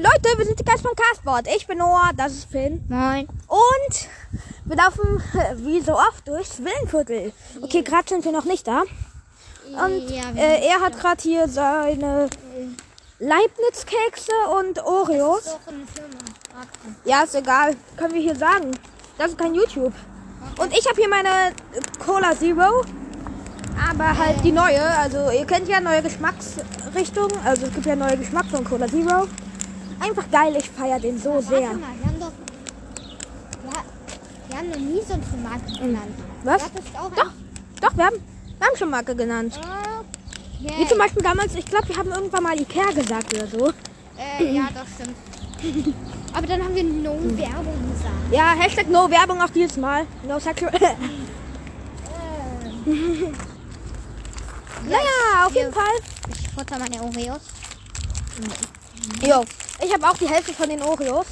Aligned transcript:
Leute, 0.00 0.38
wir 0.38 0.44
sind 0.44 0.60
die 0.60 0.64
Geist 0.64 0.82
vom 0.82 0.94
Castboard. 0.94 1.48
Ich 1.56 1.66
bin 1.66 1.78
Noah, 1.78 2.12
das 2.16 2.32
ist 2.32 2.50
Finn. 2.52 2.84
Moin. 2.88 3.26
Und 3.48 4.08
wir 4.64 4.76
laufen, 4.76 5.20
wie 5.56 5.80
so 5.80 5.94
oft, 5.94 6.26
durchs 6.28 6.60
Villenviertel. 6.60 7.32
Okay, 7.60 7.82
gerade 7.82 8.08
sind 8.08 8.24
wir 8.24 8.30
noch 8.30 8.44
nicht 8.44 8.68
da. 8.68 8.82
Und 9.66 10.08
ja, 10.08 10.30
äh, 10.36 10.68
er 10.68 10.80
hat 10.80 11.00
gerade 11.00 11.20
hier 11.20 11.48
seine 11.48 12.28
Leibniz-Kekse 13.18 14.30
und 14.60 14.80
Oreos. 14.84 15.44
doch 15.46 15.72
eine 15.72 15.84
Firma. 15.86 16.18
Warte. 16.54 16.70
Ja, 17.04 17.24
ist 17.24 17.34
egal. 17.34 17.74
Können 17.96 18.14
wir 18.14 18.22
hier 18.22 18.36
sagen. 18.36 18.70
Das 19.18 19.30
ist 19.30 19.38
kein 19.38 19.56
YouTube. 19.56 19.94
Und 20.58 20.72
ich 20.78 20.86
habe 20.86 21.00
hier 21.00 21.08
meine 21.08 21.52
Cola 21.98 22.36
Zero. 22.36 22.84
Aber 23.90 24.16
halt 24.16 24.44
die 24.44 24.52
neue. 24.52 24.80
Also 24.80 25.32
ihr 25.32 25.44
kennt 25.44 25.66
ja 25.66 25.80
neue 25.80 26.02
Geschmacksrichtungen. 26.02 27.36
Also 27.44 27.66
es 27.66 27.74
gibt 27.74 27.86
ja 27.86 27.96
neue 27.96 28.16
Geschmack 28.16 28.46
von 28.46 28.62
Cola 28.62 28.86
Zero. 28.86 29.26
Einfach 30.00 30.30
geil, 30.30 30.56
ich 30.56 30.68
feiere 30.70 31.00
den 31.00 31.18
so 31.18 31.40
sehr. 31.40 31.60
Warte 31.62 31.76
mal, 31.76 31.88
wir 31.98 32.06
haben 32.06 32.20
doch. 32.20 32.32
Wir, 34.48 34.56
haben 34.58 34.70
noch 34.70 34.76
nie 34.78 35.02
so 35.06 35.12
eine 35.14 35.22
Marke 35.42 35.72
genannt. 35.78 36.14
Was? 36.44 36.62
Doch, 36.62 36.70
doch, 37.80 37.96
wir 37.96 38.04
haben, 38.06 38.16
wir 38.58 38.66
haben 38.66 38.76
schon 38.76 38.90
Marke 38.90 39.14
genannt. 39.14 39.58
ein- 39.62 40.78
Wie 40.78 40.86
zum 40.88 40.98
Beispiel 40.98 41.22
damals, 41.22 41.54
ich 41.54 41.64
glaube, 41.66 41.88
wir 41.88 41.96
haben 41.96 42.10
irgendwann 42.10 42.42
mal 42.42 42.58
Ikea 42.60 42.90
gesagt 42.92 43.34
oder 43.34 43.46
so. 43.46 43.72
Äh, 44.18 44.54
ja, 44.54 44.68
das 44.74 44.86
stimmt. 44.94 45.94
Aber 46.34 46.46
dann 46.46 46.62
haben 46.62 46.74
wir 46.74 46.84
No 46.84 47.12
Werbung 47.36 47.90
gesagt. 47.92 48.14
Ja, 48.32 48.52
Hashtag 48.58 48.88
No 48.88 49.10
Werbung 49.10 49.40
auch 49.42 49.50
dieses 49.50 49.76
Mal. 49.76 50.06
No 50.26 50.38
sexual. 50.38 50.72
naja, 54.84 55.46
auf 55.46 55.54
jeden. 55.54 55.72
Fall. 55.72 55.84
Ich 56.32 56.48
futter 56.50 56.78
meine 56.78 57.02
Oreos. 57.02 57.40
Jo, 59.26 59.44
ich 59.84 59.92
habe 59.92 60.06
auch 60.06 60.16
die 60.16 60.28
Hälfte 60.28 60.52
von 60.52 60.68
den 60.68 60.82
Oreos. 60.82 61.26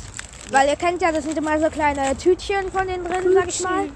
Weil 0.50 0.68
ihr 0.68 0.76
kennt 0.76 1.02
ja, 1.02 1.10
das 1.10 1.24
sind 1.24 1.36
immer 1.36 1.58
so 1.58 1.68
kleine 1.68 2.16
Tütchen 2.16 2.70
von 2.70 2.86
denen 2.86 3.04
drin, 3.04 3.32
sag 3.34 3.48
ich 3.48 3.60
mal. 3.62 3.88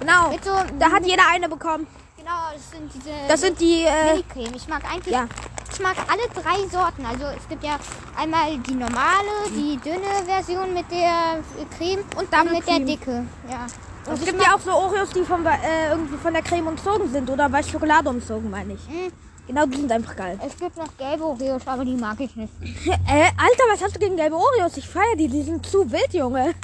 Genau. 0.00 0.32
So, 0.44 0.50
Da 0.78 0.90
hat 0.90 1.06
jeder 1.06 1.22
eine 1.30 1.48
bekommen. 1.48 1.86
genau, 2.16 2.30
das 2.52 2.70
sind 2.72 2.92
diese 2.92 3.10
Das 3.28 3.40
sind 3.40 3.60
die, 3.60 3.84
äh. 3.84 4.22
Ich 4.56 4.66
mag 4.68 4.82
eigentlich, 4.92 5.14
ja. 5.14 5.26
ich 5.72 5.78
mag 5.80 5.94
alle 6.10 6.22
drei 6.34 6.66
Sorten. 6.68 7.06
Also 7.06 7.26
es 7.26 7.48
gibt 7.48 7.62
ja 7.62 7.78
einmal 8.16 8.58
die 8.58 8.74
normale, 8.74 9.28
die 9.50 9.76
dünne 9.78 10.24
Version 10.26 10.74
mit 10.74 10.90
der 10.90 11.38
äh, 11.38 11.76
Creme 11.76 12.04
Und 12.16 12.32
Double 12.32 12.52
mit 12.54 12.66
der 12.66 12.74
Cream. 12.74 12.86
dicke. 12.86 13.24
Ja. 13.48 13.66
Und 14.06 14.10
Also 14.12 14.24
es 14.24 14.30
gibt 14.30 14.42
ja 14.42 14.54
auch 14.56 14.60
so 14.60 14.72
Oreos, 14.72 15.10
die 15.10 15.22
von, 15.22 15.46
äh, 15.46 15.90
irgendwie 15.90 16.16
von 16.16 16.32
der 16.32 16.42
Creme 16.42 16.66
umzogen 16.68 17.08
sind 17.12 17.30
oder 17.30 17.48
bei 17.48 17.62
Schokolade 17.62 18.08
umzogen, 18.08 18.50
meine 18.50 18.72
ich. 18.74 18.88
Mm, 18.88 19.12
Genau, 19.48 19.64
die 19.64 19.78
sind 19.78 19.90
einfach 19.90 20.14
geil. 20.14 20.38
Es 20.46 20.56
gibt 20.56 20.76
noch 20.76 20.94
gelbe 20.98 21.24
Oreos, 21.24 21.66
aber 21.66 21.84
die 21.84 21.96
mag 21.96 22.20
ich 22.20 22.36
nicht. 22.36 22.52
Äh, 22.86 23.30
Alter, 23.36 23.64
was 23.72 23.82
hast 23.82 23.96
du 23.96 23.98
gegen 23.98 24.16
gelbe 24.16 24.36
Oreos? 24.36 24.76
Ich 24.76 24.86
feiere 24.86 25.16
die, 25.16 25.26
die 25.26 25.42
sind 25.42 25.64
zu 25.64 25.90
wild, 25.90 26.12
Junge. 26.12 26.54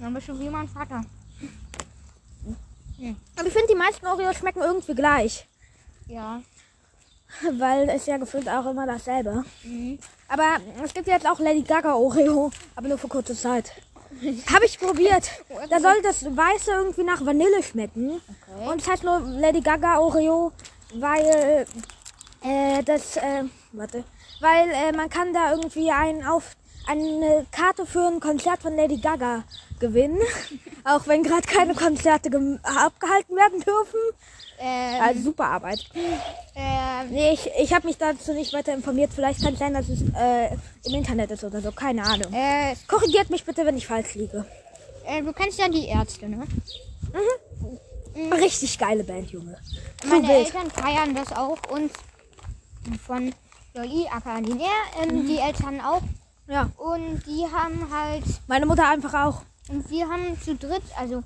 Dann 0.00 0.14
bist 0.14 0.28
du 0.28 0.38
wie 0.38 0.48
mein 0.48 0.68
Vater. 0.68 1.04
Aber 3.36 3.46
ich 3.48 3.52
finde, 3.52 3.68
die 3.68 3.74
meisten 3.74 4.06
Oreos 4.06 4.36
schmecken 4.36 4.62
irgendwie 4.62 4.94
gleich. 4.94 5.46
Ja. 6.06 6.40
Weil 7.58 7.88
es 7.88 8.06
ja 8.06 8.18
gefühlt 8.18 8.48
auch 8.48 8.66
immer 8.66 8.86
dasselbe. 8.86 9.44
Mhm. 9.64 9.98
Aber 10.28 10.58
es 10.84 10.94
gibt 10.94 11.08
jetzt 11.08 11.26
auch 11.26 11.40
Lady 11.40 11.62
Gaga 11.62 11.94
Oreo, 11.94 12.50
aber 12.76 12.88
nur 12.88 12.98
für 12.98 13.08
kurze 13.08 13.34
Zeit. 13.34 13.72
Habe 14.52 14.64
ich 14.64 14.78
probiert. 14.78 15.28
Da 15.68 15.80
soll 15.80 16.02
das 16.02 16.24
Weiße 16.24 16.70
irgendwie 16.70 17.04
nach 17.04 17.24
Vanille 17.24 17.62
schmecken. 17.62 18.20
Okay. 18.28 18.68
Und 18.70 18.80
es 18.80 18.88
heißt 18.88 19.02
nur 19.02 19.20
Lady 19.20 19.60
Gaga 19.60 19.98
Oreo, 19.98 20.52
weil 20.94 21.66
äh, 22.42 22.82
das, 22.84 23.16
äh, 23.16 23.44
warte, 23.72 24.04
weil 24.40 24.70
äh, 24.70 24.92
man 24.92 25.08
kann 25.10 25.32
da 25.32 25.52
irgendwie 25.52 25.90
ein, 25.90 26.24
auf, 26.26 26.56
eine 26.86 27.46
Karte 27.52 27.86
für 27.86 28.06
ein 28.06 28.20
Konzert 28.20 28.62
von 28.62 28.74
Lady 28.76 28.96
Gaga 28.98 29.44
gewinnen. 29.78 30.18
auch 30.84 31.06
wenn 31.06 31.22
gerade 31.22 31.46
keine 31.46 31.74
Konzerte 31.74 32.28
abgehalten 32.62 33.36
werden 33.36 33.60
dürfen. 33.60 34.00
Ähm, 34.58 35.00
Also 35.02 35.20
super 35.22 35.46
Arbeit. 35.46 35.84
ähm, 36.54 37.10
Nee, 37.10 37.32
ich, 37.32 37.50
ich 37.58 37.72
habe 37.72 37.86
mich 37.86 37.96
dazu 37.96 38.32
nicht 38.34 38.52
weiter 38.52 38.74
informiert. 38.74 39.10
Vielleicht 39.14 39.42
kann 39.42 39.54
es 39.54 39.58
sein, 39.58 39.72
dass 39.74 39.88
es 39.88 40.00
äh, 40.02 40.54
im 40.84 40.94
Internet 40.94 41.30
ist 41.30 41.44
oder 41.44 41.60
so. 41.62 41.72
Keine 41.72 42.02
Ahnung. 42.04 42.32
äh, 42.32 42.74
Korrigiert 42.86 43.30
mich 43.30 43.44
bitte, 43.44 43.64
wenn 43.64 43.76
ich 43.76 43.86
falsch 43.86 44.14
liege. 44.14 44.44
äh, 45.06 45.22
du 45.22 45.32
kennst 45.32 45.58
ja 45.58 45.68
die 45.68 45.86
Ärzte, 45.86 46.28
ne? 46.28 46.46
Richtig 48.14 48.78
geile 48.78 49.04
Band, 49.04 49.30
Junge. 49.30 49.56
Meine 50.08 50.28
wild. 50.28 50.46
Eltern 50.46 50.70
feiern 50.70 51.14
das 51.14 51.32
auch 51.32 51.58
und 51.70 51.90
von 53.06 53.32
JI 53.74 54.08
Akademie, 54.10 54.64
ähm, 55.02 55.26
die 55.26 55.38
Eltern 55.38 55.80
auch. 55.80 56.02
Ja, 56.48 56.68
Und 56.76 57.22
die 57.26 57.46
haben 57.52 57.86
halt, 57.92 58.24
meine 58.48 58.66
Mutter 58.66 58.88
einfach 58.88 59.14
auch. 59.14 59.42
und 59.68 59.88
wir 59.88 60.08
haben 60.08 60.40
zu 60.40 60.56
dritt, 60.56 60.82
also 60.98 61.22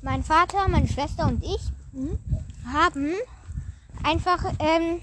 mein 0.00 0.24
Vater, 0.24 0.66
meine 0.68 0.88
Schwester 0.88 1.26
und 1.26 1.42
ich, 1.44 1.60
haben 2.72 3.12
einfach 4.02 4.42
ähm, 4.58 5.00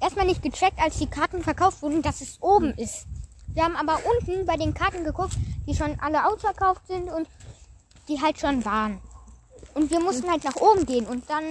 erstmal 0.00 0.26
nicht 0.26 0.42
gecheckt, 0.42 0.78
als 0.78 0.98
die 0.98 1.06
Karten 1.06 1.42
verkauft 1.42 1.80
wurden, 1.80 2.02
dass 2.02 2.20
es 2.20 2.36
oben 2.42 2.74
ist. 2.74 3.06
Wir 3.54 3.64
haben 3.64 3.76
aber 3.76 3.98
unten 4.04 4.44
bei 4.44 4.56
den 4.56 4.74
Karten 4.74 5.04
geguckt, 5.04 5.36
die 5.66 5.74
schon 5.74 5.98
alle 6.00 6.26
ausverkauft 6.26 6.86
sind 6.86 7.08
und 7.08 7.26
die 8.08 8.20
halt 8.20 8.38
schon 8.38 8.64
waren. 8.66 9.00
Und 9.76 9.90
wir 9.90 10.00
mussten 10.00 10.30
halt 10.30 10.42
nach 10.42 10.56
oben 10.56 10.86
gehen 10.86 11.06
und 11.06 11.28
dann 11.28 11.44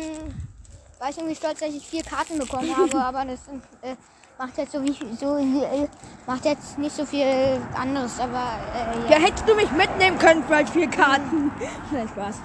war 0.97 1.12
ich 1.12 1.18
irgendwie 1.18 1.36
stolz, 1.36 1.59
dass 1.59 1.69
ich 1.69 1.86
vier 1.86 2.02
Karten 2.02 2.40
bekommen 2.40 2.75
habe, 2.78 3.00
aber 3.00 3.24
das 3.24 3.40
äh, 3.84 3.96
macht 4.40 4.58
jetzt 4.58 4.72
so 4.72 4.84
wie 4.84 4.97
so 5.16 5.38
äh, 5.38 5.88
macht 6.25 6.44
jetzt 6.44 6.75
nicht 6.80 6.96
so 6.96 7.06
viel 7.06 7.62
anderes, 7.75 8.19
aber 8.19 8.58
äh, 8.74 9.12
Ja, 9.12 9.19
hättest 9.19 9.47
du 9.47 9.53
mich 9.53 9.69
mitnehmen 9.72 10.18
können 10.18 10.44
für 10.44 10.56
halt 10.56 10.69
vier 10.69 10.90
Karten. 10.90 11.52
Nein, 11.91 12.09
Spaß. 12.09 12.36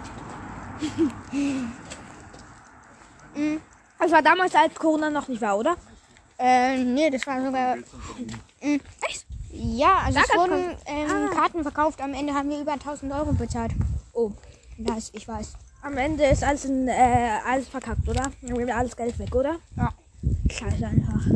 Das 3.99 4.13
war 4.13 4.23
damals, 4.23 4.55
als 4.55 4.75
Corona 4.75 5.09
noch 5.09 5.29
nicht 5.29 5.41
war, 5.41 5.57
oder? 5.57 5.77
Äh, 6.39 6.83
nee, 6.83 7.11
das 7.11 7.27
war 7.27 7.45
sogar. 7.45 7.77
Mm, 7.77 8.81
Echt? 9.09 9.27
Ja, 9.51 9.99
also 10.07 10.19
Sag 10.19 10.29
es 10.31 10.37
wurden 10.37 10.77
ähm, 10.87 11.29
Ah. 11.31 11.35
Karten 11.35 11.63
verkauft. 11.63 12.01
Am 12.01 12.15
Ende 12.15 12.35
haben 12.35 12.49
wir 12.49 12.61
über 12.61 12.73
1000 12.73 13.13
Euro 13.13 13.33
bezahlt. 13.33 13.73
Oh. 14.13 14.33
Das, 14.79 15.11
ich 15.13 15.29
weiß. 15.29 15.53
Am 15.83 15.97
Ende 15.97 16.25
ist 16.25 16.45
alles, 16.45 16.67
in, 16.67 16.89
äh, 16.89 17.39
alles 17.47 17.69
verkackt, 17.69 18.07
oder? 18.07 18.31
Dann 18.43 18.59
geht 18.59 18.71
alles 18.71 18.97
Geld 18.97 19.19
weg, 19.19 19.35
oder? 19.35 19.57
Ja. 19.77 19.93
Scheiße 20.51 20.87
einfach. 20.87 21.27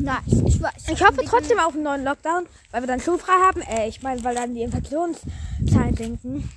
Nice, 0.00 0.42
ich 0.46 0.60
weiß. 0.60 0.88
Ich 0.92 1.04
hoffe 1.04 1.22
trotzdem 1.24 1.58
auf 1.60 1.74
einen 1.74 1.84
neuen 1.84 2.04
Lockdown, 2.04 2.46
weil 2.70 2.82
wir 2.82 2.86
dann 2.88 3.00
schulfrei 3.00 3.32
haben. 3.32 3.60
Äh, 3.62 3.88
ich 3.88 4.02
meine, 4.02 4.22
weil 4.24 4.34
dann 4.34 4.54
die 4.54 4.62
Infektionszahlen 4.62 5.96
sinken. 5.96 6.50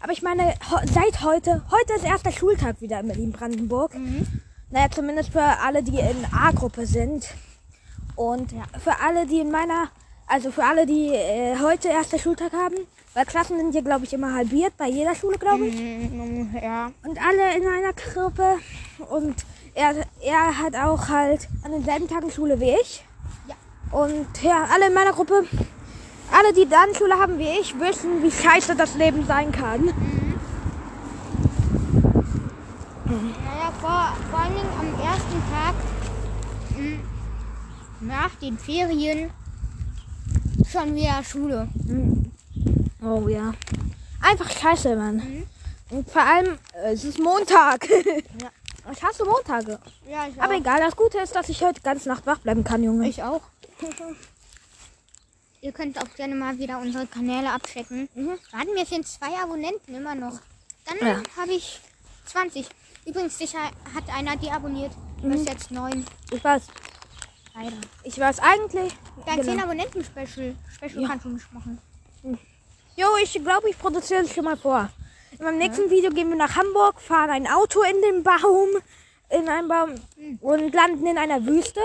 Aber 0.00 0.12
ich 0.12 0.22
meine, 0.22 0.54
seit 0.92 1.22
heute, 1.22 1.62
heute 1.70 1.94
ist 1.94 2.04
erster 2.04 2.32
Schultag 2.32 2.80
wieder 2.80 3.00
in 3.00 3.08
Berlin-Brandenburg. 3.08 3.92
Naja, 4.70 4.90
zumindest 4.90 5.30
für 5.30 5.42
alle, 5.42 5.82
die 5.82 5.98
in 5.98 6.26
A-Gruppe 6.32 6.86
sind. 6.86 7.26
Und 8.16 8.52
für 8.82 9.00
alle, 9.00 9.26
die 9.26 9.40
in 9.40 9.50
meiner, 9.50 9.88
also 10.26 10.50
für 10.50 10.64
alle, 10.64 10.86
die 10.86 11.08
äh, 11.08 11.58
heute 11.58 11.88
erster 11.88 12.18
Schultag 12.18 12.52
haben. 12.52 12.74
Weil 13.14 13.26
Klassen 13.26 13.56
sind 13.58 13.72
hier, 13.72 13.82
glaube 13.82 14.04
ich, 14.04 14.12
immer 14.12 14.34
halbiert, 14.34 14.76
bei 14.76 14.88
jeder 14.88 15.14
Schule, 15.14 15.38
glaube 15.38 15.66
ich. 15.66 15.76
Mm, 15.80 16.56
Ja. 16.60 16.90
Und 17.04 17.18
alle 17.24 17.56
in 17.56 17.66
einer 17.66 17.92
Gruppe. 17.92 18.58
Und 19.08 19.36
er, 19.74 19.94
er 20.20 20.58
hat 20.58 20.74
auch 20.74 21.08
halt 21.08 21.48
an 21.62 21.70
denselben 21.70 22.08
Tagen 22.08 22.30
Schule 22.32 22.58
wie 22.58 22.74
ich. 22.82 23.04
Ja. 23.48 23.54
Und 23.96 24.26
ja, 24.42 24.66
alle 24.72 24.88
in 24.88 24.94
meiner 24.94 25.12
Gruppe, 25.12 25.44
alle, 26.32 26.52
die 26.52 26.68
dann 26.68 26.92
Schule 26.96 27.14
haben 27.14 27.38
wie 27.38 27.60
ich, 27.60 27.78
wissen, 27.78 28.20
wie 28.22 28.32
scheiße 28.32 28.74
das 28.74 28.96
Leben 28.96 29.24
sein 29.26 29.52
kann. 29.52 29.84
Naja, 33.04 33.72
vor, 33.80 34.16
vor 34.30 34.38
allen 34.40 34.54
Dingen 34.54 34.68
am 34.78 34.88
ersten 35.06 35.42
Tag 35.52 35.74
mm, 36.76 38.06
nach 38.08 38.34
den 38.40 38.58
Ferien 38.58 39.30
schon 40.68 40.94
wieder 40.96 41.22
Schule. 41.22 41.68
Oh 43.04 43.28
ja. 43.28 43.52
Einfach 44.22 44.50
scheiße, 44.50 44.96
Mann. 44.96 45.46
Und 45.90 46.10
vor 46.10 46.22
allem, 46.22 46.58
äh, 46.82 46.92
es 46.92 47.04
ist 47.04 47.18
Montag. 47.18 47.86
Ja. 48.40 48.50
Ich 48.92 49.02
hasse 49.02 49.24
Montage. 49.24 49.78
Ja, 50.06 50.26
ich 50.28 50.38
Aber 50.42 50.52
egal, 50.54 50.78
das 50.78 50.94
Gute 50.94 51.16
ist, 51.18 51.34
dass 51.34 51.48
ich 51.48 51.62
heute 51.62 51.80
ganze 51.80 52.06
Nacht 52.06 52.26
wach 52.26 52.38
bleiben 52.40 52.64
kann, 52.64 52.82
Junge. 52.82 53.08
Ich 53.08 53.22
auch. 53.22 53.40
Ihr 55.62 55.72
könnt 55.72 55.96
auch 55.98 56.14
gerne 56.16 56.34
mal 56.34 56.58
wieder 56.58 56.78
unsere 56.78 57.06
Kanäle 57.06 57.50
abchecken. 57.50 58.10
Warten 58.14 58.74
wir 58.76 58.84
sind 58.84 59.06
zwei 59.08 59.34
Abonnenten 59.42 59.94
immer 59.94 60.14
noch. 60.14 60.38
Dann 60.84 60.98
Ja. 61.00 61.22
habe 61.40 61.52
ich 61.52 61.80
20. 62.26 62.66
Übrigens, 63.06 63.38
sicher 63.38 63.60
hat 63.94 64.04
einer 64.14 64.36
die 64.36 64.50
abonniert. 64.50 64.92
Das 65.22 65.40
ist 65.40 65.48
jetzt 65.48 65.70
neun. 65.70 66.04
Ich 66.30 66.44
weiß. 66.44 66.64
Leider. 67.54 67.76
Ich 68.02 68.18
weiß 68.18 68.38
eigentlich. 68.40 68.94
Dein 69.24 69.40
Genau. 69.40 69.52
10 69.52 69.62
Abonnenten-Special. 69.62 70.54
Special 70.76 71.02
Ja. 71.02 71.08
kannst 71.08 71.24
du 71.24 71.30
nicht 71.30 71.50
machen. 71.54 71.78
Jo, 72.96 73.08
ich 73.20 73.32
glaube, 73.32 73.68
ich 73.70 73.78
produziere 73.78 74.22
es 74.22 74.32
schon 74.32 74.44
mal 74.44 74.56
vor. 74.56 74.88
In 75.36 75.44
meinem 75.44 75.58
nächsten 75.58 75.90
Video 75.90 76.10
gehen 76.10 76.28
wir 76.28 76.36
nach 76.36 76.54
Hamburg, 76.54 77.00
fahren 77.00 77.30
ein 77.30 77.48
Auto 77.48 77.82
in 77.82 78.00
den 78.02 78.22
Baum, 78.22 78.68
in 79.30 79.48
einen 79.48 79.66
Baum 79.66 79.94
und 80.40 80.72
landen 80.72 81.04
in 81.06 81.18
einer 81.18 81.44
Wüste. 81.44 81.80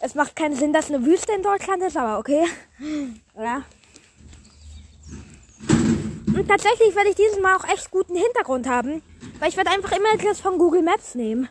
Es 0.00 0.16
macht 0.16 0.34
keinen 0.34 0.56
Sinn, 0.56 0.72
dass 0.72 0.88
eine 0.88 1.06
Wüste 1.06 1.32
in 1.32 1.44
Deutschland 1.44 1.84
ist, 1.84 1.96
aber 1.96 2.18
okay. 2.18 2.44
Ja. 3.38 3.62
Und 5.68 6.48
tatsächlich 6.48 6.96
werde 6.96 7.10
ich 7.10 7.16
dieses 7.16 7.40
Mal 7.40 7.56
auch 7.56 7.68
echt 7.68 7.92
guten 7.92 8.16
Hintergrund 8.16 8.68
haben, 8.68 9.02
weil 9.38 9.50
ich 9.50 9.56
werde 9.56 9.70
einfach 9.70 9.92
immer 9.92 10.16
das 10.16 10.40
von 10.40 10.58
Google 10.58 10.82
Maps 10.82 11.14
nehmen. 11.14 11.48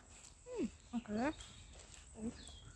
Okay. 0.93 1.31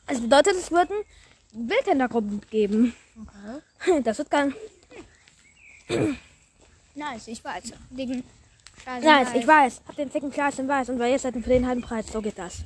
Das 0.07 0.21
bedeutet, 0.21 0.56
es 0.56 0.71
wird 0.71 0.89
einen 0.89 1.68
Bildhintergrund 1.68 2.50
geben. 2.50 2.95
Okay. 3.21 4.01
Das 4.03 4.19
wird 4.19 4.31
geil. 4.31 4.56
Nice, 6.95 7.28
ich 7.28 7.44
weiß. 7.44 7.74
Wegen 7.92 8.24
Scheiße. 8.84 9.06
Jetzt, 9.06 9.36
ich 9.36 9.48
weiß. 9.48 9.81
Hab 9.88 9.95
den 9.95 10.10
ficken 10.10 10.31
Glas 10.31 10.60
in 10.60 10.68
weiß 10.68 10.89
und 10.89 11.00
weil 11.00 11.12
ihr 11.12 11.19
seid 11.19 11.34
für 11.34 11.42
den 11.42 11.68
halben 11.68 11.81
Preis. 11.81 12.06
So 12.12 12.22
geht 12.22 12.38
das. 12.38 12.63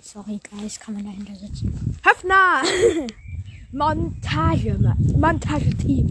Sorry, 0.00 0.40
Guys, 0.50 0.78
kann 0.78 0.94
man 0.94 1.04
dahinter 1.04 1.34
sitzen. 1.34 1.96
Höfner! 2.04 2.62
Montage, 3.72 4.78
Montage-Team. 5.16 6.10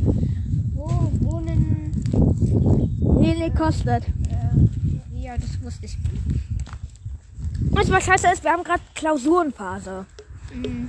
Wo 0.73 1.11
wohnen. 1.21 1.93
Viel 3.23 3.51
kostet? 3.51 4.03
Äh, 4.07 5.21
ja, 5.21 5.37
das 5.37 5.61
wusste 5.61 5.85
ich. 5.85 5.97
Was 7.69 7.87
mal 7.89 8.01
scheiße 8.01 8.27
ist, 8.33 8.43
wir 8.43 8.51
haben 8.51 8.63
gerade 8.63 8.81
Klausurenphase. 8.95 10.07
Mhm. 10.53 10.87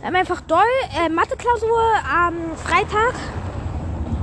Wir 0.00 0.06
haben 0.06 0.16
einfach 0.16 0.40
Deu 0.42 0.56
äh, 0.98 1.08
Mathe-Klausur 1.08 1.80
am 2.12 2.56
Freitag. 2.56 3.14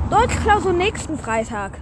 Deutsch-Klausur 0.09 0.73
nächsten 0.73 1.17
Freitag. 1.17 1.79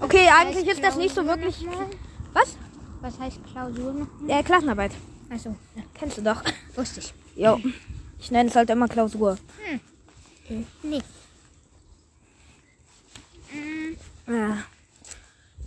Okay, 0.00 0.28
eigentlich 0.38 0.66
ist 0.68 0.82
das 0.82 0.96
nicht 0.96 1.14
so 1.14 1.26
wirklich. 1.26 1.62
nochmal? 1.62 1.86
Was? 2.34 2.56
Was 3.00 3.18
heißt 3.18 3.38
Klausur 3.50 3.92
noch? 3.94 4.06
Ja, 4.28 4.42
Klassenarbeit. 4.42 4.92
Achso, 5.30 5.56
Ja, 5.74 5.82
kennst 5.94 6.18
du 6.18 6.22
doch. 6.22 6.42
wusste 6.74 7.00
ich. 7.00 7.14
Jo. 7.34 7.58
Ich 8.18 8.30
nenne 8.30 8.48
es 8.50 8.56
halt 8.56 8.70
immer 8.70 8.88
Klausur. 8.88 9.38
Nee. 10.82 11.02
Ja. 14.26 14.58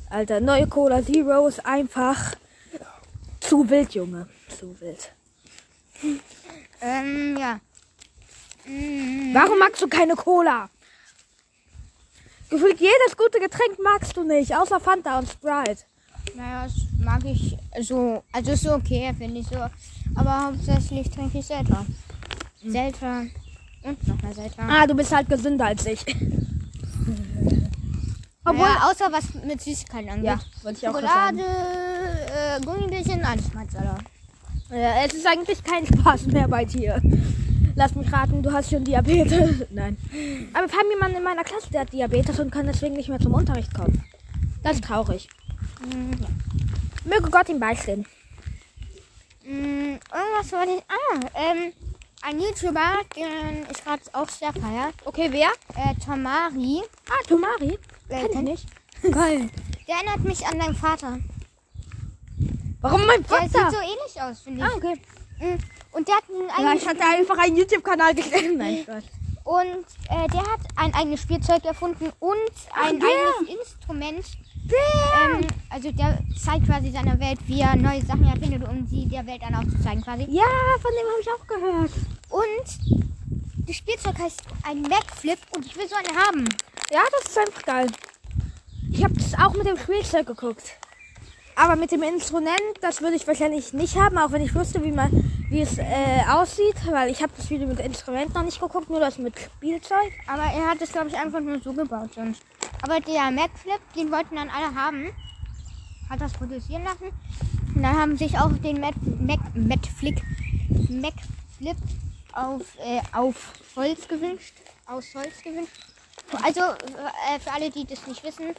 Alter, 0.10 0.40
neue 0.40 0.68
Cola 0.68 1.04
Zero 1.04 1.48
ist 1.48 1.66
einfach 1.66 2.36
zu 3.40 3.70
wild, 3.70 3.94
Junge. 3.94 4.28
Zu 4.48 4.80
wild. 4.80 5.12
Ähm, 6.82 7.38
ja. 7.38 7.60
Mhm. 8.66 9.34
Warum 9.34 9.60
magst 9.60 9.82
du 9.82 9.88
keine 9.88 10.16
Cola? 10.16 10.70
Gefühlt 12.50 12.80
jedes 12.80 13.16
gute 13.18 13.40
Getränk 13.40 13.78
magst 13.84 14.16
du 14.18 14.24
nicht, 14.24 14.56
außer 14.56 14.80
Fanta 14.80 15.20
und 15.20 15.30
Sprite. 15.30 15.84
Naja, 16.36 16.64
das 16.66 16.74
mag 17.00 17.24
ich 17.26 17.58
so. 17.82 18.24
Also 18.32 18.52
ist 18.52 18.64
so 18.64 18.74
okay, 18.74 19.14
finde 19.18 19.40
ich 19.40 19.48
so. 19.48 19.58
Aber 20.16 20.46
hauptsächlich 20.46 21.10
trinke 21.10 21.40
ich 21.40 21.46
Selter. 21.46 21.86
Selter 22.64 23.26
und 23.84 24.08
noch 24.08 24.22
mehr 24.22 24.34
Selter. 24.34 24.64
Ah, 24.68 24.88
du 24.88 24.94
bist 24.96 25.12
halt 25.16 25.30
gesünder 25.30 25.66
als 25.66 25.86
ich. 25.86 26.04
Obwohl. 28.46 28.66
Naja, 28.66 28.90
außer 28.90 29.12
was 29.12 29.34
mit 29.46 29.62
Süßigkeiten 29.62 30.10
angeht. 30.10 30.26
Ja, 30.26 30.40
wollte 30.64 30.80
ich 30.80 30.88
auch 30.88 30.94
Schokolade, 30.94 31.38
sagen. 31.38 31.40
äh, 31.40 32.60
Gummibärchen, 32.66 33.24
alles 33.24 33.54
mal 33.54 33.70
Salat. 33.70 34.02
Ja, 34.72 35.04
es 35.04 35.14
ist 35.14 35.26
eigentlich 35.26 35.64
kein 35.64 35.86
Spaß 35.86 36.28
mehr 36.28 36.48
bei 36.48 36.64
dir. 36.64 37.02
Lass 37.76 37.96
mich 37.96 38.12
raten, 38.12 38.44
du 38.44 38.52
hast 38.52 38.70
schon 38.70 38.84
Diabetes. 38.84 39.66
Nein. 39.72 39.98
Aber 40.54 40.68
wir 40.68 40.78
haben 40.78 40.90
jemanden 40.92 41.18
in 41.18 41.24
meiner 41.24 41.44
Klasse, 41.44 41.72
der 41.72 41.82
hat 41.82 41.94
Diabetes 41.94 42.40
und 42.40 42.52
kann 42.52 42.68
deswegen 42.68 42.96
nicht 42.96 43.10
mehr 43.10 43.20
zum 43.20 43.34
Unterricht 43.34 43.74
kommen. 43.74 44.04
Das 44.62 44.74
ist 44.74 44.84
traurig. 44.84 45.28
Mhm. 45.82 46.12
Möge 47.06 47.32
Gott 47.32 47.50
ihm 47.50 47.60
beistehen. 47.60 48.06
Mm, 49.44 49.98
irgendwas 50.14 50.52
wollte 50.52 50.74
ich. 50.74 50.84
Ah, 50.88 51.20
ähm, 51.34 51.74
ein 52.22 52.40
YouTuber, 52.40 53.00
den 53.16 53.66
ich 53.72 53.84
gerade 53.84 54.02
auch 54.14 54.30
sehr 54.30 54.54
feier. 54.54 54.92
Okay, 55.06 55.30
wer? 55.32 55.48
Äh, 55.76 55.96
Tamari. 56.06 56.84
Ah, 57.10 57.28
Tomari. 57.28 57.80
Äh, 58.10 58.28
Kenn 58.28 58.48
ich 58.48 58.64
nicht. 58.64 58.66
Geil. 59.12 59.50
Der 59.88 59.96
erinnert 59.96 60.24
mich 60.24 60.46
an 60.46 60.60
deinen 60.60 60.76
Vater. 60.76 61.20
Warum 62.82 63.06
mein 63.06 63.24
Der 63.24 63.40
sieht 63.42 63.52
Vater? 63.52 63.72
so 63.72 63.78
ähnlich 63.78 64.22
aus, 64.22 64.40
finde 64.42 64.66
ich. 64.66 64.72
Ah, 64.72 64.76
okay. 64.76 65.02
Mm, 65.40 65.96
Und 65.96 66.08
der 66.08 66.16
hat 66.16 66.24
ein 66.30 66.48
Ja, 66.48 66.70
eigenes 66.70 66.84
ich 66.84 66.88
hatte 66.90 67.04
einfach 67.04 67.38
einen 67.38 67.56
YouTube-Kanal 67.58 68.16
gestellt. 68.16 68.58
Nein, 68.58 68.80
Spaß. 68.84 69.04
Und 69.44 69.86
äh, 70.10 70.28
der 70.28 70.42
hat 70.42 70.60
ein 70.76 70.94
eigenes 70.94 71.22
Spielzeug 71.22 71.66
erfunden 71.66 72.12
und 72.20 72.52
ein 72.74 73.00
der. 73.00 73.10
eigenes 73.10 73.60
Instrument. 73.62 74.26
Ähm, 74.72 75.48
also 75.72 75.92
der 75.92 76.20
zeigt 76.40 76.68
quasi 76.68 76.92
seiner 76.92 77.20
Welt, 77.20 77.40
wie 77.48 77.62
er 77.62 77.76
neue 77.76 78.06
Sachen 78.06 78.26
erfindet, 78.26 78.68
um 78.70 78.86
sie 78.88 79.08
der 79.08 79.26
Welt 79.26 79.42
dann 79.42 79.56
auch 79.56 79.64
zu 79.64 79.82
zeigen 79.82 80.02
quasi. 80.04 80.26
Ja, 80.30 80.44
von 80.80 80.92
dem 80.92 81.08
habe 81.10 81.22
ich 81.22 81.30
auch 81.32 81.48
gehört. 81.48 81.92
Und 82.30 83.68
das 83.68 83.76
Spielzeug 83.76 84.20
heißt 84.20 84.42
ein 84.68 84.84
Backflip 84.84 85.40
und 85.56 85.66
ich 85.66 85.76
will 85.76 85.88
so 85.90 85.96
einen 85.96 86.16
haben. 86.18 86.50
Ja, 86.92 87.02
das 87.12 87.30
ist 87.32 87.38
einfach 87.40 87.64
geil. 87.64 87.88
Ich 88.92 89.04
habe 89.04 89.14
das 89.16 89.34
auch 89.36 89.54
mit 89.54 89.66
dem 89.66 89.78
Spielzeug 89.78 90.28
geguckt. 90.28 90.78
Aber 91.60 91.76
mit 91.76 91.92
dem 91.92 92.04
Instrument, 92.04 92.62
das 92.80 93.02
würde 93.02 93.18
ich 93.18 93.28
wahrscheinlich 93.28 93.74
nicht 93.74 93.98
haben, 93.98 94.18
auch 94.18 94.32
wenn 94.32 94.42
ich 94.42 94.56
wusste, 94.56 94.82
wie 94.82 94.94
man, 94.94 95.12
wie 95.50 95.60
es 95.60 95.78
äh, 95.78 96.24
aussieht, 96.30 96.78
weil 96.90 97.12
ich 97.12 97.22
habe 97.22 97.34
das 97.36 97.50
Video 97.50 97.68
mit 97.68 97.82
Instrument 97.82 98.34
noch 98.34 98.44
nicht 98.44 98.62
geguckt, 98.62 98.90
nur 98.90 99.02
das 99.02 99.18
mit 99.18 99.38
Spielzeug. 99.38 100.10
Aber 100.26 100.44
er 100.44 100.70
hat 100.70 100.82
es, 100.82 100.94
glaube 100.94 101.10
ich, 101.10 101.18
einfach 101.18 101.42
nur 101.42 101.60
so 101.60 101.74
gebaut 101.74 102.12
sonst. 102.16 102.42
Aber 102.82 103.02
der 103.02 103.30
Backflip, 103.36 103.82
den 103.94 104.10
wollten 104.10 104.38
dann 104.38 104.50
alle 104.50 104.74
haben. 104.74 105.12
Hat 106.10 106.22
das 106.22 106.32
produzieren 106.32 106.86
lassen. 106.86 107.12
Und 107.76 107.84
dann 107.84 107.98
haben 107.98 108.18
sich 108.18 108.40
auch 108.40 108.54
den 108.64 108.80
Mac, 108.80 108.96
Mac, 109.20 109.40
Macflip, 109.54 110.22
Macflip 110.90 111.78
auf, 112.32 112.62
äh, 112.80 113.02
auf 113.12 113.36
Holz 113.76 114.08
gewünscht. 114.08 114.54
Aus 114.86 115.14
Holz 115.14 115.44
gewünscht. 115.44 115.74
Also 116.42 116.62
äh, 116.62 117.40
für 117.42 117.52
alle, 117.52 117.70
die 117.70 117.86
das 117.86 118.08
nicht 118.08 118.24
wissen, 118.24 118.56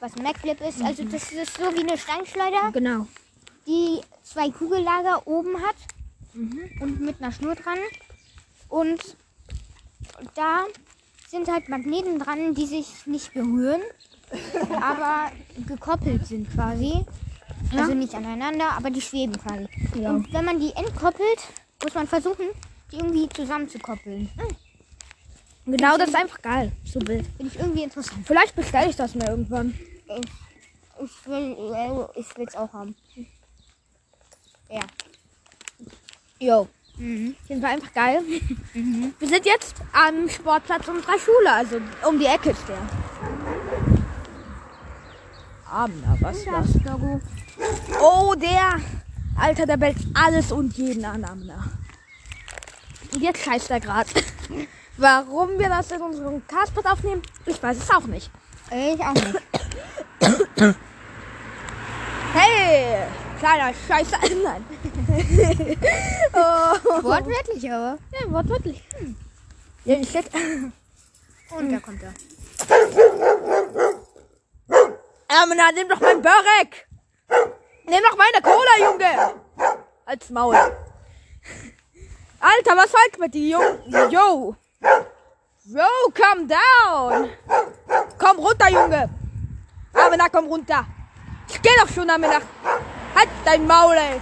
was 0.00 0.16
ein 0.16 0.22
Macflip 0.22 0.60
ist. 0.60 0.82
Also 0.82 1.04
das 1.04 1.32
ist 1.32 1.56
so 1.56 1.64
wie 1.74 1.80
eine 1.88 1.98
Steinschleuder, 1.98 2.70
Genau. 2.72 3.06
die 3.66 4.00
zwei 4.22 4.50
Kugellager 4.50 5.26
oben 5.26 5.56
hat 5.60 5.76
und 6.80 7.00
mit 7.00 7.20
einer 7.20 7.32
Schnur 7.32 7.54
dran. 7.54 7.78
Und 8.68 9.16
da 10.34 10.64
sind 11.28 11.48
halt 11.48 11.68
Magneten 11.68 12.18
dran, 12.18 12.54
die 12.54 12.66
sich 12.66 13.06
nicht 13.06 13.32
berühren, 13.34 13.80
aber 14.80 15.32
gekoppelt 15.66 16.26
sind 16.26 16.52
quasi. 16.52 17.04
Also 17.76 17.94
nicht 17.94 18.14
aneinander, 18.14 18.70
aber 18.76 18.90
die 18.90 19.00
schweben 19.00 19.36
quasi. 19.38 19.68
Ja. 20.00 20.10
Und 20.10 20.32
wenn 20.32 20.44
man 20.44 20.60
die 20.60 20.72
entkoppelt, 20.74 21.40
muss 21.82 21.94
man 21.94 22.06
versuchen, 22.06 22.46
die 22.92 22.96
irgendwie 22.96 23.28
zusammenzukoppeln. 23.28 24.30
Genau, 25.70 25.98
das 25.98 26.08
ist 26.08 26.14
einfach 26.14 26.40
geil. 26.40 26.72
So 26.86 26.98
wild. 27.06 27.26
Finde 27.36 27.52
ich 27.52 27.60
irgendwie 27.60 27.82
interessant. 27.82 28.26
Vielleicht 28.26 28.56
bestelle 28.56 28.88
ich 28.88 28.96
das 28.96 29.14
mir 29.14 29.28
irgendwann. 29.28 29.78
Ich 31.04 31.26
will 31.26 31.56
äh, 31.74 32.18
ich 32.18 32.26
will's 32.38 32.56
auch 32.56 32.72
haben. 32.72 32.96
Ja. 34.70 34.80
Jo. 36.38 36.68
Mhm. 36.96 37.36
Jeden 37.48 37.60
Fall 37.60 37.72
einfach 37.72 37.92
geil. 37.92 38.22
Wir 38.72 39.28
sind 39.28 39.44
jetzt 39.44 39.74
am 39.92 40.28
Sportplatz 40.30 40.88
unserer 40.88 41.18
Schule, 41.18 41.52
also 41.52 41.76
um 42.08 42.18
die 42.18 42.26
Ecke 42.26 42.50
ist 42.50 42.66
der. 42.66 42.78
Abender, 45.70 46.16
was 46.20 46.46
Logo. 46.46 47.20
Oh, 48.00 48.34
der! 48.34 48.80
Alter, 49.36 49.66
der 49.66 49.76
bellt 49.76 49.98
alles 50.14 50.50
und 50.50 50.76
jeden 50.78 51.04
an 51.04 51.24
Amna. 51.24 51.72
Und 53.12 53.20
jetzt 53.22 53.44
scheißt 53.44 53.70
er 53.70 53.80
gerade. 53.80 54.08
Warum 54.98 55.58
wir 55.58 55.68
das 55.68 55.90
in 55.92 56.02
unserem 56.02 56.46
Castpot 56.46 56.84
aufnehmen, 56.84 57.22
ich 57.46 57.62
weiß 57.62 57.76
es 57.78 57.90
auch 57.90 58.06
nicht. 58.06 58.30
Ich 58.70 59.00
auch 59.00 59.14
nicht. 59.14 60.76
Hey! 62.34 63.06
Kleiner 63.38 63.72
Scheiße. 63.72 64.16
Nein. 64.44 64.64
oh. 66.34 67.02
Wortwörtlich 67.02 67.72
aber. 67.72 67.98
Ja, 68.12 68.30
wortwörtlich. 68.30 68.84
Ja, 69.86 70.04
shit. 70.04 70.26
Und 71.50 71.72
da 71.72 71.78
kommt 71.78 72.02
er. 72.02 72.12
Amna, 75.28 75.72
nimm 75.72 75.88
doch 75.88 76.00
mein 76.00 76.20
Börek! 76.20 76.86
Nimm 77.84 78.02
doch 78.02 78.16
meine 78.18 78.42
Cola, 78.42 78.90
Junge! 78.90 79.34
Als 80.04 80.28
Maul. 80.30 80.54
Alter, 82.40 82.76
was 82.76 82.92
halt 82.92 83.18
mit 83.18 83.34
dir, 83.34 83.58
Junge? 83.58 84.08
Yo! 84.10 84.56
Yo, 85.70 85.84
calm 86.14 86.46
down! 86.48 87.28
Komm 88.18 88.38
runter, 88.38 88.70
Junge! 88.70 89.10
Amina, 89.92 90.28
komm 90.30 90.46
runter! 90.46 90.86
Ich 91.46 91.60
geh 91.60 91.68
doch 91.78 91.88
schon, 91.92 92.08
Amina! 92.08 92.40
Halt 93.14 93.28
dein 93.44 93.66
Maul, 93.66 93.94
ey! 93.94 94.18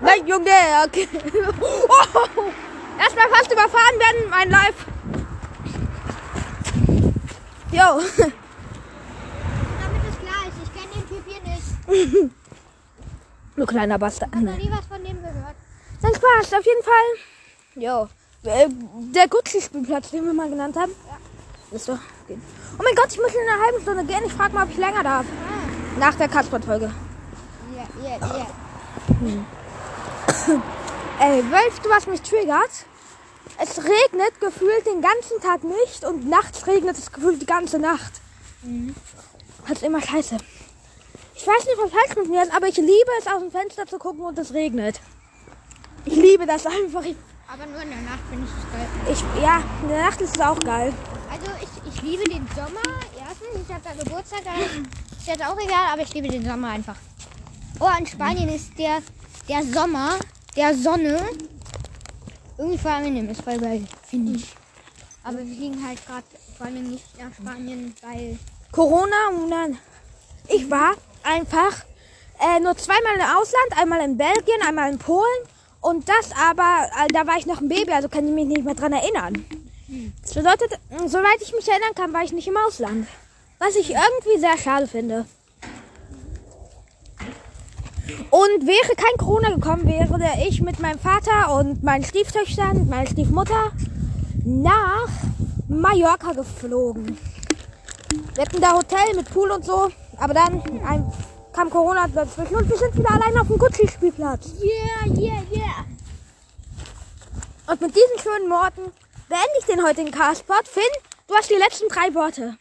Nein, 0.00 0.26
Junge! 0.26 0.84
Okay. 0.84 1.08
Oh, 1.62 2.52
erstmal 3.00 3.28
fast 3.30 3.50
überfahren 3.50 3.98
werden, 3.98 4.28
mein 4.28 4.50
Life! 4.50 4.84
Yo! 7.72 8.00
Damit 9.80 10.04
ist 10.10 10.20
klar 10.20 10.42
ist, 10.46 10.58
ich 10.62 10.70
kenne 10.74 10.92
den 10.94 11.08
Typ 11.08 11.24
hier 11.26 11.40
nicht. 11.40 12.30
Du 13.56 13.64
kleiner 13.66 13.98
Bastard. 13.98 14.30
Ich 14.32 14.36
habe 14.36 14.50
noch 14.50 14.56
nie 14.56 14.70
was 14.70 14.86
von 14.86 15.02
dem 15.02 15.22
gehört. 15.22 15.56
Dann 16.02 16.14
Spaß, 16.14 16.52
auf 16.54 16.64
jeden 16.66 16.82
Fall. 16.82 17.39
Jo. 17.74 18.08
Äh, 18.44 18.68
Der 19.14 19.28
Gucci-Spielplatz, 19.28 20.10
den 20.10 20.24
wir 20.24 20.32
mal 20.32 20.48
genannt 20.48 20.76
haben. 20.76 20.92
Ja. 21.06 21.76
Ist 21.76 21.88
doch. 21.88 21.98
Gehen. 22.26 22.42
Oh 22.78 22.82
mein 22.82 22.94
Gott, 22.94 23.12
ich 23.12 23.18
muss 23.20 23.32
in 23.32 23.48
einer 23.48 23.62
halben 23.64 23.80
Stunde 23.82 24.04
gehen. 24.04 24.22
Ich 24.26 24.32
frage 24.32 24.54
mal, 24.54 24.64
ob 24.64 24.70
ich 24.70 24.76
länger 24.78 25.02
darf. 25.02 25.26
Ah, 25.26 25.98
Nach 25.98 26.14
der 26.14 26.28
Kasper-Folge. 26.28 26.90
ja, 27.76 28.08
ja, 28.08 28.16
ja. 28.38 28.46
Ey, 31.20 31.42
weißt 31.50 31.84
du, 31.84 31.90
was 31.90 32.06
mich 32.06 32.22
triggert? 32.22 32.70
Es 33.62 33.78
regnet 33.78 34.40
gefühlt 34.40 34.86
den 34.86 35.02
ganzen 35.02 35.40
Tag 35.42 35.64
nicht 35.64 36.04
und 36.04 36.28
nachts 36.28 36.66
regnet 36.66 36.96
es 36.96 37.12
gefühlt 37.12 37.42
die 37.42 37.46
ganze 37.46 37.78
Nacht. 37.78 38.12
Das 39.62 39.72
ist 39.78 39.82
immer 39.82 40.00
scheiße. 40.00 40.38
Ich 41.34 41.46
weiß 41.46 41.64
nicht, 41.66 41.78
was 41.78 41.90
falsch 41.90 42.16
mit 42.16 42.30
mir 42.30 42.42
ist, 42.42 42.54
aber 42.54 42.68
ich 42.68 42.76
liebe 42.76 43.10
es, 43.18 43.26
aus 43.26 43.40
dem 43.40 43.50
Fenster 43.50 43.86
zu 43.86 43.98
gucken 43.98 44.22
und 44.22 44.38
es 44.38 44.52
regnet. 44.54 45.00
Ich 46.06 46.14
liebe 46.16 46.46
das 46.46 46.64
einfach. 46.66 47.02
Ich, 47.04 47.16
Aber 47.52 47.66
nur 47.66 47.82
in 47.82 47.90
der 47.90 48.00
Nacht 48.02 48.20
finde 48.30 48.46
ich 48.46 48.52
es 48.52 48.72
geil. 48.72 48.88
ich, 49.34 49.42
ja, 49.42 49.60
in 49.82 49.88
der 49.88 50.04
Nacht 50.04 50.20
ist 50.20 50.36
es 50.36 50.40
auch 50.40 50.58
geil. 50.60 50.92
Also 51.28 51.50
ich, 51.60 51.92
ich 51.92 52.02
liebe 52.02 52.22
den 52.22 52.46
Sommer. 52.54 52.80
Erstens, 53.18 53.66
ich 53.66 53.74
habe 53.74 53.80
da 53.82 54.04
Geburtstag, 54.04 54.42
da 54.44 54.52
ist 54.54 55.26
jetzt 55.26 55.44
auch 55.44 55.58
egal, 55.58 55.92
aber 55.92 56.02
ich 56.02 56.14
liebe 56.14 56.28
den 56.28 56.44
Sommer 56.44 56.68
einfach. 56.70 56.94
Oh, 57.80 57.88
in 57.98 58.06
Spanien 58.06 58.48
ist 58.50 58.78
der, 58.78 58.98
der 59.48 59.64
Sommer, 59.64 60.20
der 60.54 60.76
Sonne, 60.76 61.20
irgendwie 62.56 62.78
vor 62.78 62.92
allem 62.92 63.28
ist 63.28 63.42
voll 63.42 63.58
geil, 63.58 63.84
finde 64.06 64.36
ich. 64.36 64.54
Aber 65.24 65.38
wir 65.38 65.56
fliegen 65.56 65.84
halt 65.84 66.06
gerade 66.06 66.26
vor 66.56 66.66
allem 66.66 66.88
nicht 66.88 67.18
nach 67.18 67.34
Spanien, 67.34 67.92
weil 68.02 68.38
Corona 68.70 69.28
und 69.34 69.50
dann. 69.50 69.78
Ich 70.46 70.70
war 70.70 70.92
einfach 71.24 71.84
äh, 72.38 72.60
nur 72.60 72.76
zweimal 72.76 73.16
im 73.16 73.22
Ausland, 73.22 73.76
einmal 73.76 74.00
in 74.02 74.16
Belgien, 74.16 74.62
einmal 74.64 74.92
in 74.92 74.98
Polen. 74.98 75.48
Und 75.80 76.08
das 76.08 76.30
aber, 76.38 76.88
äh, 77.02 77.08
da 77.12 77.26
war 77.26 77.38
ich 77.38 77.46
noch 77.46 77.60
ein 77.60 77.68
Baby, 77.68 77.92
also 77.92 78.08
kann 78.08 78.26
ich 78.26 78.34
mich 78.34 78.46
nicht 78.46 78.64
mehr 78.64 78.74
dran 78.74 78.92
erinnern. 78.92 79.44
Das 80.22 80.34
bedeutet, 80.34 80.78
soweit 81.06 81.40
ich 81.40 81.52
mich 81.52 81.66
erinnern 81.68 81.94
kann, 81.94 82.12
war 82.12 82.22
ich 82.22 82.32
nicht 82.32 82.48
im 82.48 82.56
Ausland. 82.66 83.06
Was 83.58 83.76
ich 83.76 83.90
irgendwie 83.90 84.38
sehr 84.38 84.56
schade 84.56 84.86
finde. 84.86 85.26
Und 88.30 88.66
wäre 88.66 88.94
kein 88.96 89.16
Corona 89.18 89.50
gekommen, 89.54 89.86
wäre 89.86 90.20
ich 90.46 90.60
mit 90.60 90.78
meinem 90.80 90.98
Vater 90.98 91.54
und 91.58 91.82
meinen 91.82 92.04
Stieftöchtern, 92.04 92.88
meiner 92.88 93.08
Stiefmutter 93.08 93.72
nach 94.44 95.08
Mallorca 95.68 96.32
geflogen. 96.32 97.18
Wir 98.34 98.44
hatten 98.44 98.60
da 98.60 98.74
Hotel 98.74 99.16
mit 99.16 99.32
Pool 99.32 99.50
und 99.50 99.64
so, 99.64 99.88
aber 100.16 100.34
dann 100.34 100.62
ein, 100.84 101.12
kam 101.60 101.68
Corona 101.68 102.08
dazwischen 102.08 102.56
und 102.56 102.70
wir 102.70 102.76
sind 102.78 102.96
wieder 102.96 103.10
allein 103.10 103.38
auf 103.38 103.46
dem 103.46 103.58
Gucci-Spielplatz. 103.58 104.54
yeah, 104.62 105.04
yeah, 105.14 105.42
yeah. 105.52 105.84
Und 107.66 107.80
mit 107.82 107.94
diesen 107.94 108.18
schönen 108.22 108.50
Worten 108.50 108.90
beende 109.28 109.56
ich 109.58 109.66
den 109.66 109.84
heutigen 109.84 110.10
Castpot. 110.10 110.66
Finn, 110.66 110.82
du 111.28 111.34
hast 111.34 111.50
die 111.50 111.56
letzten 111.56 111.88
drei 111.88 112.14
Worte. 112.14 112.56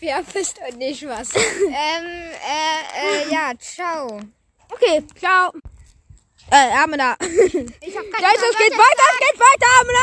Ja, 0.00 0.22
wisst 0.32 0.58
ihr 0.58 0.74
nicht 0.74 1.06
was. 1.06 1.34
ähm, 1.36 2.06
äh, 2.06 3.24
äh, 3.26 3.30
ja, 3.30 3.52
ciao. 3.58 4.18
Okay, 4.70 5.04
ciao. 5.20 5.52
Äh, 6.50 6.82
Amena. 6.82 7.16
Ich 7.20 7.96
hab 7.96 8.10
keine 8.10 8.26
Scheiße, 8.26 8.44
es 8.52 8.58
geht 8.58 8.72
weiter, 8.72 9.06
es 9.12 9.18
geht 9.18 9.38
weiter, 9.38 9.68
Amena. 9.80 9.98